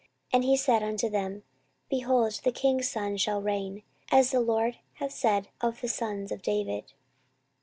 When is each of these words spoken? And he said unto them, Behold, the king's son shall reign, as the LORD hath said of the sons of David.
And 0.33 0.43
he 0.43 0.57
said 0.57 0.81
unto 0.81 1.09
them, 1.11 1.43
Behold, 1.87 2.41
the 2.43 2.51
king's 2.51 2.89
son 2.89 3.17
shall 3.17 3.39
reign, 3.39 3.83
as 4.11 4.31
the 4.31 4.39
LORD 4.41 4.79
hath 4.93 5.11
said 5.11 5.49
of 5.61 5.79
the 5.81 5.87
sons 5.89 6.31
of 6.31 6.41
David. 6.41 6.93